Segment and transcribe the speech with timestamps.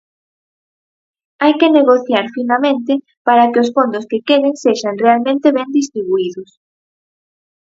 [1.41, 2.93] Hai que negociar finamente
[3.27, 6.49] para que os fondos que queden sexan realmente ben distribuídos.